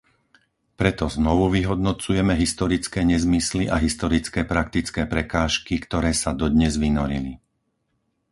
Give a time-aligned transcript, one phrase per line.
[0.81, 7.33] Preto znovu vyhodnocujeme historické nezmysly a historické praktické prekážky, ktoré sa dodnes vynorili.